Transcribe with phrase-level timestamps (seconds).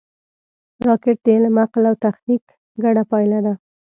[0.87, 2.43] راکټ د علم، عقل او تخنیک
[2.83, 3.53] ګډه پایله ده